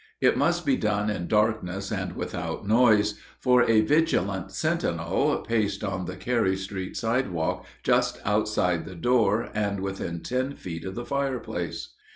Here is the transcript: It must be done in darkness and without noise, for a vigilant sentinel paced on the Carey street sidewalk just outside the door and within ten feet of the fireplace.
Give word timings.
It 0.19 0.35
must 0.35 0.65
be 0.65 0.77
done 0.77 1.11
in 1.11 1.27
darkness 1.27 1.91
and 1.91 2.15
without 2.15 2.67
noise, 2.67 3.19
for 3.39 3.61
a 3.69 3.81
vigilant 3.81 4.51
sentinel 4.51 5.37
paced 5.47 5.83
on 5.83 6.05
the 6.05 6.15
Carey 6.15 6.57
street 6.57 6.97
sidewalk 6.97 7.67
just 7.83 8.19
outside 8.25 8.85
the 8.85 8.95
door 8.95 9.51
and 9.53 9.79
within 9.79 10.21
ten 10.21 10.55
feet 10.55 10.85
of 10.85 10.95
the 10.95 11.05
fireplace. 11.05 11.93